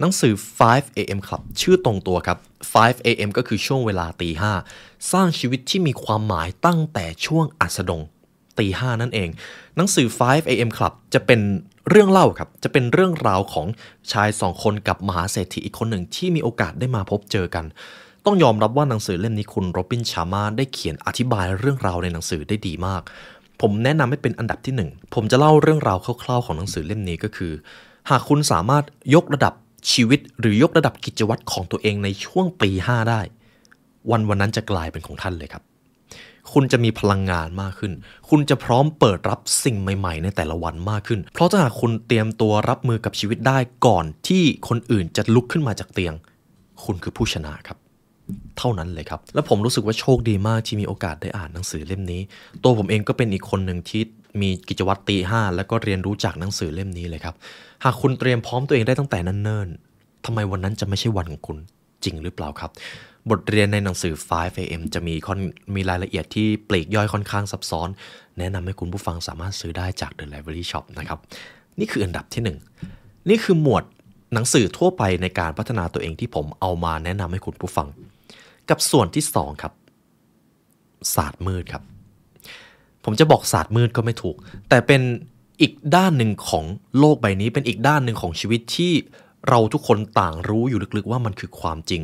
[0.00, 0.34] หนังสือ
[0.66, 1.20] 5 a.m.
[1.26, 2.38] Club ชื่อตรงตัวครับ
[2.72, 3.30] 5 a.m.
[3.36, 4.52] ก็คือช่วงเวลาตีห้า
[5.12, 8.02] สร้างชีวิตที่มีความหมายตั้งแต่ช่วงอัสดง
[8.58, 9.28] ตีห้านั่นเอง
[9.76, 10.70] หนังสือ 5 a.m.
[10.76, 11.40] Club จะเป็น
[11.90, 13.66] เรื่องเล่าครับ จะเป็นเรื่องราวของ
[14.12, 17.64] ชายสองคนกับมหาเศรษฐีอีกคนหนึ่งที่มีโอกาสได้มาพบเจอกัน
[18.24, 23.02] ต้องยอมรับว่าหนังสือเล่มนี้คุณโรบินชามาได้เขียนอธิบายเรื่องราวในหนังสือได้ดีมาก
[23.60, 27.52] ผมแนะนำให้เป็นอันดับที่ 1 ผมจะเล่าเรื่องราวคร่าวๆของหนังสือเล่มนี้ก็คือ
[28.10, 29.54] หากคุณสามารถยกระดับ
[29.92, 33.20] ชีวิตหรือยกระดับกิจวัตรของตัวเองในช่วงปี 5 ได้
[34.10, 35.62] วันวันนั้นจะกลายเป็นของท่านเลยครับ
[36.52, 37.92] คุณจะมีพลังงานมากขึ้น
[38.28, 46.14] คุณจะพร้อมเปิดรับสิ่งใหม่ ๆ ในแต่ละวันมากขึ้น เพราะถ้าหากคุณเตรียมตัวรับมือกับชีวิตได้ก่อนที่คนอื่นจะลุกขึ้นมาจากเตียง
[46.84, 47.78] คุณคือผู้ชนะครับ
[48.58, 52.20] เท่านั้นเลยครับ และผมรู้สึกว่าโชคดีมากที่มีโอกาสได้อ่านหนังสือเล่มนี้
[52.62, 54.02] ตัวผมเองก็เป็นอีกคนหนึ่งที่
[54.40, 57.34] มีกิจวัตรตีห้าแล้วก็เรียนรู้จากหนังสือเล่มนี้เลยครับ
[57.84, 59.68] หากคุณเตรียมพร้อมตัวเองได้ตั้งแต่นั้นเนิ่น
[60.24, 61.58] ทำไมวันนั้นจะไม่ใช่วันของคุณ
[62.04, 62.70] จริงหรือเปล่าครับ
[63.30, 65.38] บทเรียนในหนังสือ 5am จะมีค่อน
[65.74, 67.88] มีรายละเอียดที่ปลีกย่อยค่อนข้างซับซ้อน
[68.38, 71.18] แนะนำให้คุณผู้ฟังสามารถซื้อได้จาก The Library Shop นะครับ
[71.78, 72.42] นี่คืออันดับที่
[72.90, 73.84] 1 นี่คือหมวด
[74.34, 77.88] หนังสือทั่วไปในการพัฒนาตัวเองที่ผมเอามาแนะนำให้คุณผู้ฟัง
[78.70, 79.72] กับส่วนที่ 2 ครับ
[81.14, 81.82] ศาสตร์มืดครับ
[83.04, 84.36] ผมจะบอกศาสตร์มืดก็ไม่ถูก
[84.68, 85.02] แต่เป็น
[85.60, 86.64] อีกด้านหนึ่งของ
[86.98, 88.92] โลกใบนี้ เป็นอีกด้านหนึ่งของชีวิตที่
[89.48, 92.02] เราทุกคนต่างรู้อยู่ลึกๆว่ามันคือความจริง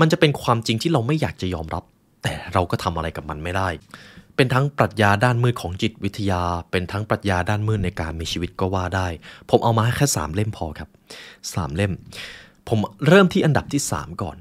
[0.00, 1.84] มันจะเป็นความจริงที่เราไม่อยากจะยอมรับ
[2.22, 3.68] แต่เราก็ทำอะไรกับมันไม่ได้
[4.36, 9.06] เป็นทั้งปรัชญาด้านมืดของจิตวิทยา เป็นทั้งปรัชญาด้านมืดในการมีชีวิตก็ว่าได้
[9.50, 10.88] ผมเอามาแค่ 3 เล่มพอครับ
[11.32, 11.92] 3 เล่ม
[12.68, 14.36] ผมเริ่มที่อันดับที่ 3 ก่อน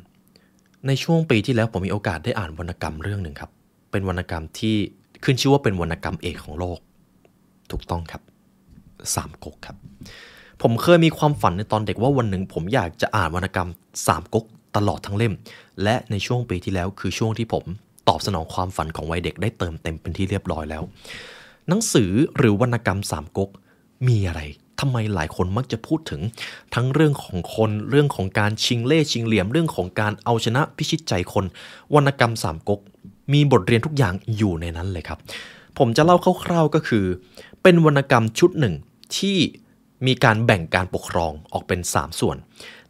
[0.87, 3.51] ในช่วงปีที่แล้วผมมีโอกาสได้อ่านวรรณกรรมเรื่องหนึ่งครับ
[3.91, 4.75] เป็นวรรณกรรมที่
[5.23, 6.79] ขึ้นชื่อว่าเป็นวรรณกรรมเอกของโลก
[7.71, 8.21] ถูกต้องครับ
[9.15, 9.77] สามก๊กครับ
[10.61, 13.69] ผมเคยมีความฝันในตอนเด็กว่าวันหนึ่ง ผมอยากจะอ่านวรรณกรรม
[14.07, 15.33] สามก๊กตลอดทั้งเล่ม
[15.83, 17.65] และในช่วงปีที่แล้วคือช่วงที่ผม
[18.09, 20.83] ตอบสนองความฝันของวัยเด็กได้เติมเต็มเป็นที่เรียบร้อยแล้ว
[21.67, 23.49] หนังสือหรือวรรณกรรมสามก๊ก
[24.07, 24.41] มีอะไร
[24.79, 26.21] ทำไมหลายคนมักจะพูดถึง
[26.75, 31.45] ทั้งเรื่องของคนเรื่องของการชิงเล่ชิงเหลี่ยมเรื่องของการเอาชนะพิชิตใจคน
[31.95, 32.81] วรรณกรรมสามก๊ก
[33.33, 35.19] มีบทเรียนทุกอย่างอยู่ในนั้นเลยครับ
[35.77, 37.05] ผมจะเล่าคร่าวๆก็คือ
[37.63, 38.75] เป็นวรรณกรรมชุดหนึ่ง
[39.17, 39.37] ที่
[40.07, 42.37] มีการแบ่งการปกครองออกเป็น 3 ส่วน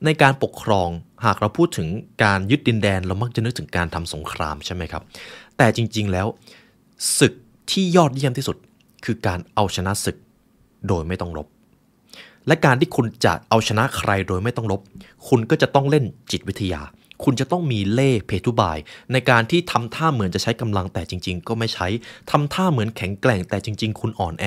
[0.06, 0.89] ในการปกครอง
[1.26, 1.88] หากเราพูดถึง
[2.24, 5.04] การยึดดินแดนเรามักจะนึกถึงการทำสงครามใช่ไหมครับ
[5.58, 6.28] แต่จริงๆแล้ว
[7.20, 7.34] ศึก
[7.72, 8.58] ที่ยอดเยี่ยมที่สุด
[9.06, 10.17] คือการเอาชนะศึก
[10.88, 11.48] โดยไม่ต้องรบ
[12.48, 14.82] และการที่คุณจะเอาชนะใครโดยไม่ต้องรบ
[15.28, 16.82] คุณก็จะต้องเล่นจิตวิทยา
[17.23, 18.77] คุณจะต้องมีเล่เพทุบาย
[19.12, 21.88] ในการที่ทำท่าเหมือนจะใช้กำลังแต่จริง ๆ ก็ไม่ใช้
[22.31, 24.45] ทำท่าเหมือนแข็งแกร่งแต่จริง ๆ คุณอ่อนแอ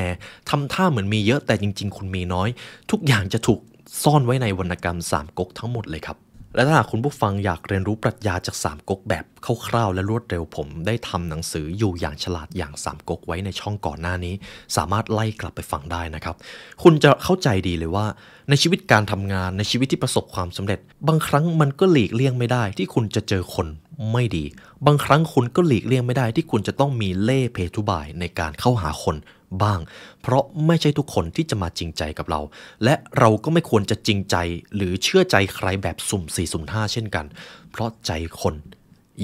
[0.51, 2.49] ทำท่าเหมือนมีเยอะแต่จริง ๆ คุณมีน้อย
[2.91, 3.61] ทุกอย่างจะถูก
[4.03, 6.24] ซ่อนไว้ในวรรณกรรมสามก๊กทั้งหมดเลยครับ
[6.55, 9.25] และถ้าหากคุณผู้ฟังอยากเรียนรู้ปรัชญาจากสามก๊กแบบ
[9.69, 14.35] คร่าวๆและรวดเร็วผม ได้ทำหนังสืออยู่อย่างฉลาดอย่างสามก๊กไว้ในช่องก่อนหน้านี้
[14.77, 16.37] สามารถไล่กลับไปฟังได้นะครับ
[16.83, 18.07] คุณจะเข้าใจดีเลยว่า
[18.49, 23.67] ในชีวิตการทำงานในชีวิตที่ประสบความสำเร็จ บางครั้งมันก็หลีกเลี่ยงไม่ได้ ที่คุณจะเจอคน
[24.13, 24.45] ไม่ดี
[24.87, 29.17] บางครั้งคุณก็หลีกเลี่ยงไม่ได้ ที่คุณจะต้องมีเล่เพทุบายในการเข้าหาคน
[29.63, 29.79] บ้าง
[30.23, 32.41] เพราะไม่ใช่ทุกคนที่จะมาจริงใจกับเรา
[32.85, 34.37] และเราก็ไม่ควรจะจริงใจ
[34.75, 37.27] หรือเชื่อใจใครแบบสุ่ม4สุ่ม5เช่นกัน
[37.71, 38.55] เพราะใจคน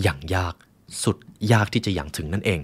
[0.03, 0.55] อย่างยาก
[1.03, 1.17] สุด
[1.53, 2.61] ยากที่จะอย่างถึงนั่นเอง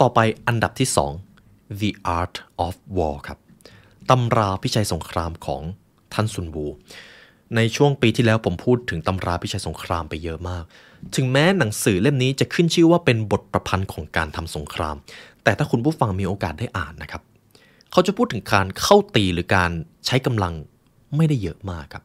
[0.00, 0.88] ต่อไปอันดับที่
[1.34, 2.36] 2 The Art
[2.66, 3.38] of War ครับ
[4.10, 5.62] ตำราพิชัยสงครามของ
[6.14, 6.66] ท่านซุนวู
[7.56, 10.64] ในช่วงปีที่แล้วผมพูดถึงตำราพิชัยสงครามไปเยอะมาก
[11.16, 14.96] ถึงแม้หนังสือเล่มนี้จะขึ้นชื่อว่าเป็นบทประพันธ์ของการทำสงคราม
[15.48, 17.22] แต่ถ้าคุณผู้ฟังมีโอกาสได้อ่านนะครับ
[17.92, 19.70] เขาจะพูดถึงการเข้าตีหรือการ
[20.06, 20.54] ใช้กำลัง
[21.16, 22.04] ไม่ได้เยอะมากครับ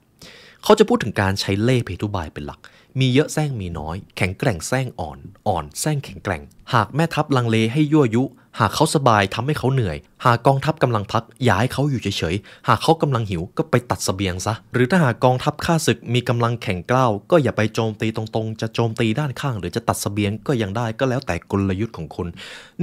[0.63, 2.59] เขาจะพูดถึงการใช้เล่เพทุบายเป็นหลัก
[2.99, 6.41] มีเยอะแซงมีน้อย แข็งแกร่งแซงอ่อน อ่อนแซงแข็งแกร่ง
[6.73, 8.23] หากแม่ทัพลังเลให้ยั่วยุ
[8.59, 22.27] หากเขาสบายทำให้เขาเหนื่อย หากกองทัพกำลังพักอย่าให้เขาอยู่เฉยๆ หากเขากำลังหิวก็ไปตัดสเสบียงซะ หรือถ้าหากกองทัพข้าศึกมีกำลังแข็งกล้าว ก็อย่าไปโจมตีตรงๆ จะโจมตีด้านข้าง หรือจะตัดสเสบียงก็ยังได้ก็แล้วแต่กลยุทธ์ของคุณ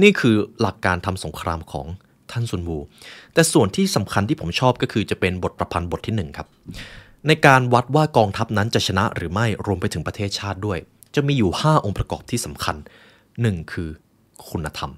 [0.01, 1.87] นี่คือหลักการทำสงครามของ
[2.31, 2.79] ท่านซุนวู
[3.33, 6.47] แต่ส่วนที่สำคัญที่ผมชอบก็คือจะเป็นบทประพันธ์บทที่หนึ่งครับ
[7.27, 10.77] ในการวัดว่ากองทัพนั้นจะชนะหรือไม่รวมไปถึงประเทศชาติด้วย
[11.15, 12.75] จะมีอยู่ 5 องค์ประกอบที่สำคัญ
[13.23, 13.71] 1.
[13.71, 13.89] คือ
[14.49, 14.91] คุณธรรม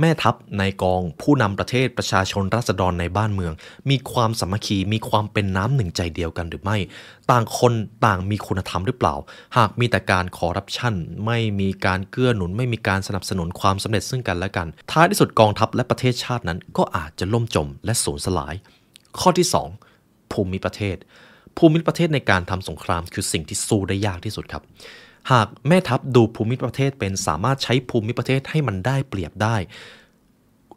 [0.00, 3.52] แม่ทัพในกอง ผู้นำประเทศประชาชนราษฎรในบ้านเมือง
[3.90, 6.76] มีความสามัคคีมีความเป็นน้ำหนึ่งใจเดียวกันหรือไม่
[7.30, 7.72] ต่างคน
[8.06, 9.14] ต่างมีคุณธรรมหรือเปล่า
[9.56, 10.94] หากมีแต่การคอร์รัปชัน
[11.26, 18.54] ไม่มีการเกื้อหนุน ไม่มีการสนับสนุนความสำเร็จซึ่งกันและกัน ท้ายที่สุดกองทัพและประเทศชาตินั้น ก็อาจจะล่มจมและสูญสลาย
[19.20, 19.46] ข้อที่
[19.90, 20.96] 2 ภูมิประเทศ
[21.56, 24.62] ภูมิประเทศในการทำสงครามคือสิ่งที่สู้ได้ยากที่สุดครับ
[25.30, 29.56] หากแม่ทัพดูภูมิประเทศเป็นสามารถใช้ภูมิประเทศให้มันได้เปรียบได้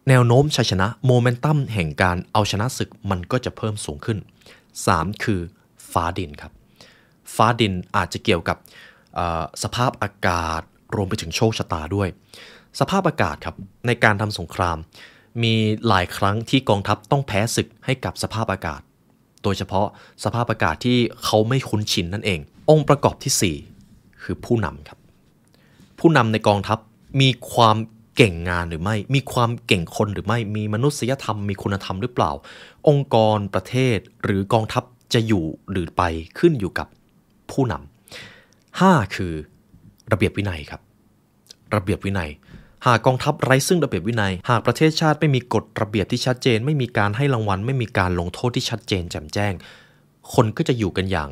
[0.09, 4.17] แนวโน้มชัยชนะโมเมนตัมแห่งการเอาชนะศึกมันก็จะเพิ่มสูงขึ้น
[4.71, 5.23] 3.
[5.23, 5.39] คือ
[5.91, 6.51] ฟ้าดินครับ
[7.35, 8.57] ฟ้าดินอาจจะเกี่ยวกับ
[9.63, 10.61] สภาพอากาศ
[10.95, 12.07] รวมไปถึงโชคชะตาด้วย
[12.79, 13.55] สภาพอากาศครับ
[13.87, 14.77] ในการทำสงคราม
[15.43, 15.53] มี
[15.87, 18.81] หลายครั้งที่กองทัพต้องแพ้ศึกให้กับสภาพอากาศ
[19.43, 19.87] โดยเฉพาะ
[20.23, 23.70] สภาพอากาศที่เขาไม่คุ้นชินนั่นเอง องค์ประกอบที่4
[24.23, 24.99] คือผู้นำครับ
[25.99, 26.79] ผู้นำในกองทัพ
[27.21, 27.77] มีความ
[28.17, 32.31] เก่งงานหรือไม่ มีความเก่งคนหรือไม่ มีมนุษยธรรม มีคุณธรรมหรือเปล่า
[32.87, 36.03] องค์กรประเทศหรือกองทัพจะอยู่หรือไป
[36.39, 36.87] ขึ้นอยู่กับ
[37.51, 39.33] ผู้นำห้าคือ
[40.11, 40.81] ระเบียบวินัยครับ
[41.75, 42.29] ระเบียบวินัย
[42.85, 49.53] หากกองทัพไร้ซึ่งระเบียบวินัย หากประเทศชาติไม่มีกฎระเบียบที่ชัดเจน ไม่มีการให้รางวัล ไม่มีการลงโทษที่ชัดเจนแจ่มแจ้ง
[50.33, 51.29] คนก็จะอยู่กันอย่าง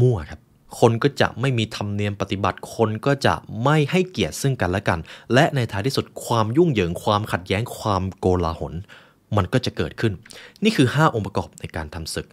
[0.00, 0.40] มั่วครับ
[0.78, 4.98] คนก็จะไม่มีธรรมเนียมปฏิบัติ คนก็จะไม่ให้เกียรติซึ่งกันและกัน
[5.34, 8.74] และในท้ายที่สุดความยุ่งเหยิงความขัดแย้งความโกลาหล
[9.36, 10.12] มันก็จะเกิดขึ้น
[10.64, 12.26] นี่คือ 5 องค์ประกอบในการทำศึก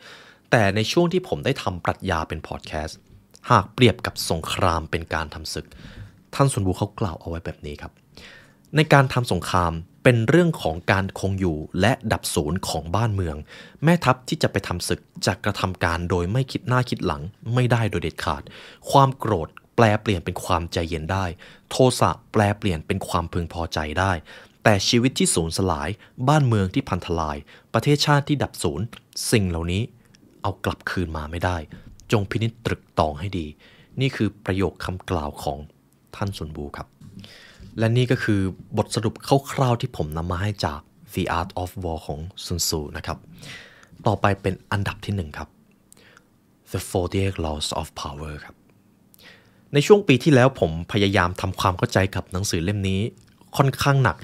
[0.52, 2.98] แต่ในช่วงที่ผมได้ทำปรัชญาเป็นพอดแคสต์
[3.50, 5.66] หากเปรียบกับสงครามเป็นการทำศึก
[6.36, 7.92] ท่านสุนบูเขากล่าวเอาไว้แบบนี้ครับ
[8.76, 9.72] ในการทำสงคราม
[10.10, 13.36] เป็นเรื่องของการคงอยู่และดับศูนย์ของบ้านเมือง
[13.84, 17.22] แม่ทัพที่จะไปทำศึกจะกระทำการโดยไม่คิดหน้าคิดหลัง
[17.54, 18.44] ไม่ได้โดยเด็ดขาด
[18.92, 21.26] ความโกรธแปลเปลี่ยนเป็นความใจเย็นได้
[21.70, 24.12] โทสะแปลเปลี่ยนเป็นความพึงพอใจได้
[24.64, 25.90] แต่ชีวิตที่สูญสลาย
[26.28, 27.38] บ้านเมืองที่พันทลาย
[27.74, 28.86] ประเทศชาติที่ดับศูนย์
[29.32, 29.82] สิ่งเหล่านี้
[30.42, 31.58] เอากลับคืนมาไม่ได้
[32.12, 33.46] จงพินิจตรึกตองให้ดี
[34.02, 35.60] นี่คือประโยคคำกล่าวของ
[36.16, 36.97] ท่านสุนบูครับ
[37.80, 38.42] และนี่ก็คือ
[38.78, 39.14] บทสรุป
[39.52, 40.80] คร่าวๆที่ผมนำมาให้จาก
[41.14, 43.18] The Art of War ของซุนซูนะครับ
[44.08, 45.50] ต่อไปเป็นอันดับที่หนึ่งครับ
[46.72, 46.80] The
[47.12, 48.56] 48 Laws of Power ครับ
[49.74, 53.02] ในช่วงปีที่แล้วผมพยายามทำความเข้าใจกับหนังสือเล่มนี้
[53.58, 54.16] ค่อนข้างหนัก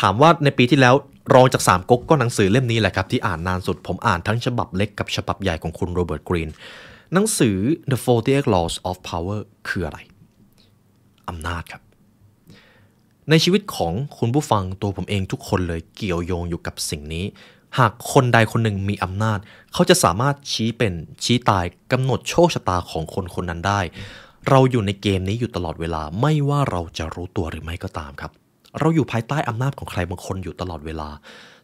[0.00, 0.94] ถามว่าในปีที่แล้ว
[1.34, 6.50] รองจาก3ก๊กก็หนังสือเล่มนี้แหละครับ ที่อ่านนานสุดผมอ่านทั้งฉบับเล็กกับฉบับใหญ่ของคุณโรเบิร์ตกรีน
[7.12, 7.56] หนังสือ
[7.90, 9.98] The 48 Laws of Power คืออะไร
[11.28, 11.82] อำนาจครับ
[13.30, 17.24] ในชีวิตของคุณผู้ฟังตัวผมเองทุกคนเลยเกี่ยวโยงอยู่กับสิ่งนี้
[17.78, 19.38] หากคนใดคนหนึ่งมีอำนาจ
[19.72, 20.92] เขาจะสามารถชี้เป็น
[21.24, 23.80] ชี้ตายกำหนดโชคชะตาของคนคนนั้นได้
[24.48, 28.32] เราอยู่ในเกมนี้อยู่ตลอดเวลาไม่ว่าเราจะรู้ตัวหรือไม่ก็ตามครับ
[28.78, 31.08] เราอยู่ภายใต้อำนาจของใครบางคนอยู่ตลอดเวลา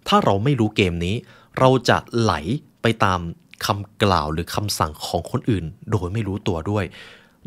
[0.09, 1.15] ถ้าเราไม่รู้เกมนี้
[1.59, 2.33] เราจะไหล
[2.83, 3.21] ไปตาม
[3.65, 6.85] คำกล่าวหรือคำสั่งของคนอื่น โดยไม่รู้ตัวด้วย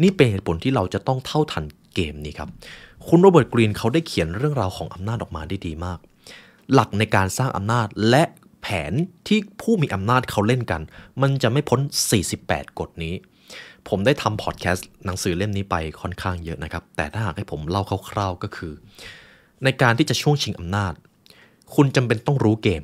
[0.01, 2.49] นี่เป็นเหตุผลที่เราจะต้องเท่าทัน เกมนี้ครับ
[3.07, 5.99] คุณโรเบิร์ตกรีนเขาได้เขียนเรื่องราวของอำนาจออกมาได้ดีมาก
[6.73, 8.23] หลักในการสร้างอำนาจและ
[8.61, 8.93] แผน
[9.27, 10.81] ที่ผู้มีอำนาจเขาเล่นกัน
[11.21, 11.79] มันจะไม่พ้น
[12.29, 13.13] 48 กฎนี้
[13.87, 18.73] ผมได้ทำพอดแคสต์หนังสือเล่มนี้ไปค่อนข้างเยอะนะครับ แต่ถ้าหากให้ผมเล่าคร่าวๆก็คือ
[19.63, 20.93] ในการที่จะช่วงชิงอำนาจ
[21.75, 22.83] คุณจำเป็นต้องรู้เกม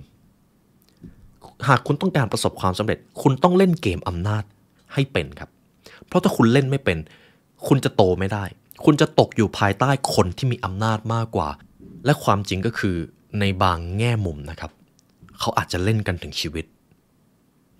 [1.67, 4.43] หากคุณต้องการประสบความสำเร็จ คุณต้องเล่นเกมอำนาจ
[4.93, 5.49] ให้เป็นครับ
[6.07, 6.97] เพราะถ้าคุณเล่นไม่เป็น
[7.67, 8.43] คุณจะโตไม่ได้
[8.83, 11.49] คุณจะตกอยู่ภายใต้คนที่มีอำนาจมากกว่า
[12.05, 12.95] และความจริงก็คือ
[13.39, 14.71] ในบางแง่มุมนะครับ
[15.39, 16.65] เขาอาจจะเล่นกันถึงชีวิต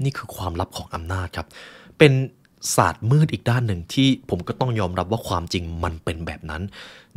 [0.04, 1.48] นี่คือความลับของอำนาจครับ
[1.98, 2.14] เป็น
[2.76, 6.62] ศาสตร์มืดอีกด้านหนึ่งที่ผมก็ต้องยอมรับว่าความจริงมันเป็นแบบนั้น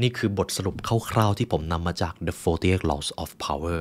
[0.03, 0.77] นี่คือบทสรุป
[1.11, 3.79] คร่าวๆที่ผมนำมาจาก The 48 Laws of Power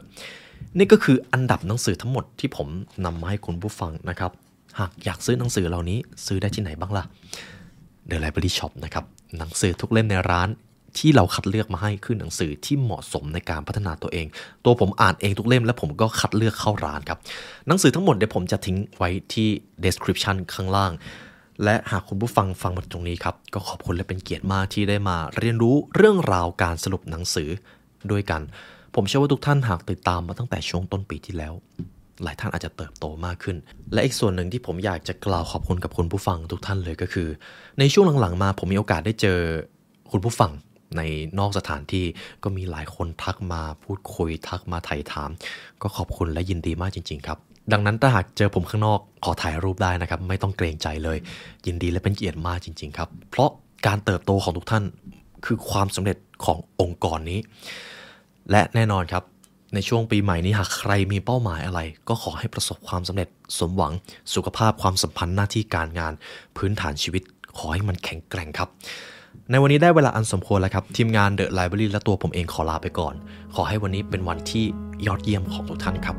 [0.78, 2.68] นี่ก็คืออันดับหนังสือทั้งหมดที่ผม
[3.06, 4.32] นำมาให้คุณผู้ฟังนะครับ
[4.80, 7.04] หากอยากซื้อหนังสือเหล่านี้ซื้อได้ที่ไหนบ้างล่ะ
[8.10, 9.06] The Library Shop นะครับ
[9.38, 10.50] หนังสือทุกเล่มในร้าน
[10.98, 14.28] ที่เราคัดเลือกมาให้คือหนังสือที่เหมาะสมในการพัฒนาตัวเอง
[14.66, 17.20] ตัวผมอ่านเองทุกเล่มและผมก็คัดเลือกเข้าร้านครับ
[17.68, 19.50] หนังสือทั้งหมดเดี๋ยวผมจะทิ้งไว้ที่
[19.86, 20.92] description ข้างล่าง
[21.64, 27.50] และหากคุณผู้ฟังฟังมาตรงนี้ครับ ก็ขอบคุณและเป็นเกียรติมากที่ได้มาเรียนรู้เรื่องราวการสรุปหนังสือ
[28.12, 28.42] ด้วยกัน
[28.96, 31.54] ผมเชื่อว่าทุกท่านหากติดตามมาตั้งแต่ช่วงต้นปีที่แล้ว
[32.24, 33.58] หลายท่านอาจจะเติบโตมากขึ้น
[33.94, 37.28] และอีกส่วนหนึ่งที่ผมอยากจะกล่าวขอบคุณกับคุณผู้ฟังทุกท่านเลยก็คือ
[37.80, 39.40] ในช่วงหลังๆ มาผมมีโอกาสได้เจอ
[40.12, 40.52] คุณผู้ฟัง
[40.98, 41.02] ใน
[41.40, 42.06] นอกสถานที่
[42.44, 45.30] ก็มีหลายคนทักมาพูดคุยทักมาไถ่ถาม
[45.82, 47.38] ก็ขอบคุณและยินดีมากจริง ๆ ครับ
[47.72, 51.18] ดังนั้นถ้าหากเจอผมข้างนอกขอถ่ายรูปได้นะครับ ไม่ต้องเกรงใจเลย
[51.66, 53.50] ยินดีและเป็นเกียรติมากจริง ๆ ครับ เพราะ
[53.88, 54.84] การเติบโตของทุกท่าน
[55.46, 57.40] คือความสำเร็จขององค์กรนี้
[58.52, 59.24] และแน่นอนครับ
[59.74, 63.94] ในช่วงปีใหม่นี้หากใครมีเป้าหมายอะไร ก็ขอให้ประสบความสำเร็จสมหวัง
[64.34, 66.14] สุขภาพความสัมพันธ์หน้าที่การงาน
[66.58, 67.24] พื้นฐานชีวิต
[67.58, 68.70] ขอให้มันแข็งแกร่งครับ
[69.52, 73.14] ในวันนี้ได้เวลาอันสมควรแล้วครับ ทีมงานเดอะไลบรารีและตัวผมเองขอลาไปก่อน
[73.56, 74.66] ขอให้วันนี้เป็นวันที่
[75.08, 76.16] ยอดเยี่ยมของทุกท่านครับ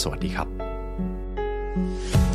[0.00, 2.25] สวัสดีครับ